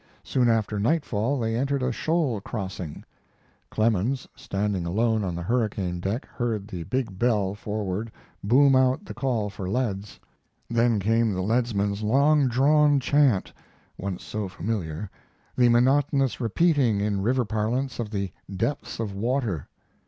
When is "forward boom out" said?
7.53-9.05